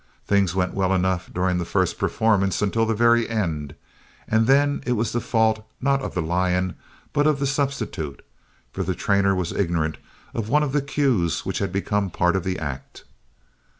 [0.25, 3.75] Things went well enough during the first performance until the very end,
[4.27, 6.73] and then it was the fault not of the lion
[7.13, 8.25] but of the substitute,
[8.73, 9.99] for the trainer was ignorant
[10.33, 13.03] of one of the cues which had become a part of the act.